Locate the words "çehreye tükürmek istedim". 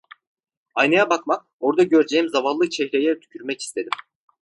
2.69-3.91